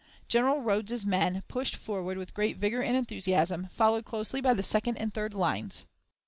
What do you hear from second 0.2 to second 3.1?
General Rodes's men pushed forward with great vigor and